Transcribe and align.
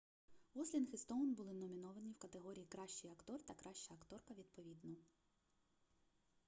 гослінг 0.53 0.87
і 0.93 0.97
стоун 0.97 1.33
були 1.33 1.53
номіновані 1.53 2.11
в 2.11 2.17
категорії 2.17 2.65
кращий 2.65 3.11
актор 3.11 3.41
та 3.41 3.53
краща 3.53 3.93
акторка 3.93 4.33
відповідно 4.33 4.95